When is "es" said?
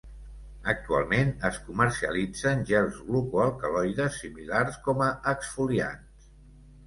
1.49-1.57